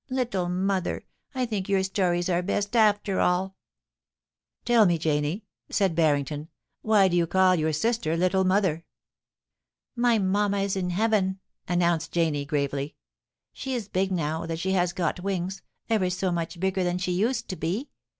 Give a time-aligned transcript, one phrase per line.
[0.09, 1.05] Little mother,
[1.35, 3.55] I think your stories are best after all.'
[4.11, 8.83] * Tell me, Janie,' said Barrington, * why do you call your sister Little Mother.'
[9.95, 12.95] *My mamma is in heaven,' announced Janie, gravely.
[13.25, 16.97] * She is big now that she has got wings— ever so much bigger than
[16.97, 17.91] she used to be.